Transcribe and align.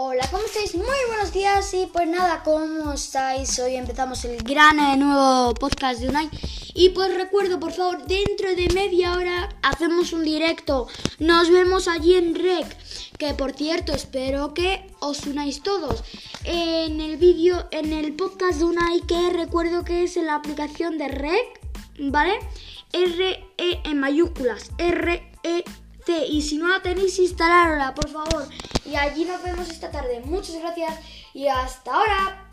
¿cómo 0.00 0.44
estáis? 0.46 0.74
Muy 0.74 0.86
buenos 1.08 1.30
días 1.30 1.74
y 1.74 1.86
pues 1.92 2.08
nada, 2.08 2.42
¿cómo 2.42 2.92
estáis? 2.94 3.58
Hoy 3.58 3.76
empezamos 3.76 4.24
el 4.24 4.38
gran 4.38 4.80
eh, 4.80 4.96
nuevo 4.96 5.52
podcast 5.52 6.00
de 6.00 6.08
Unai 6.08 6.30
y 6.72 6.88
pues 6.88 7.14
recuerdo, 7.14 7.60
por 7.60 7.72
favor, 7.72 8.06
dentro 8.06 8.54
de 8.54 8.70
media 8.72 9.12
hora 9.12 9.50
hacemos 9.62 10.14
un 10.14 10.24
directo, 10.24 10.88
nos 11.18 11.50
vemos 11.50 11.86
allí 11.86 12.14
en 12.14 12.34
Rec, 12.34 12.66
que 13.18 13.34
por 13.34 13.52
cierto 13.52 13.92
espero 13.92 14.54
que 14.54 14.86
os 15.00 15.26
unáis 15.26 15.62
todos 15.62 16.02
en 16.44 17.02
el 17.02 17.18
vídeo, 17.18 17.68
en 17.70 17.92
el 17.92 18.14
podcast 18.16 18.58
de 18.58 18.64
Unai 18.64 19.02
que 19.02 19.28
recuerdo 19.28 19.84
que 19.84 20.04
es 20.04 20.16
en 20.16 20.26
la 20.26 20.36
aplicación 20.36 20.96
de 20.96 21.08
Rec, 21.08 21.60
¿vale? 21.98 22.38
R-E 22.94 23.80
en 23.84 24.00
mayúsculas, 24.00 24.70
R-E 24.78 25.64
y 26.08 26.42
si 26.42 26.56
no 26.56 26.68
la 26.68 26.82
tenéis, 26.82 27.18
instalárosla, 27.18 27.94
por 27.94 28.08
favor. 28.08 28.48
Y 28.84 28.96
allí 28.96 29.24
nos 29.24 29.42
vemos 29.42 29.68
esta 29.68 29.90
tarde. 29.90 30.20
Muchas 30.24 30.56
gracias 30.56 30.98
y 31.34 31.46
hasta 31.46 31.94
ahora. 31.94 32.49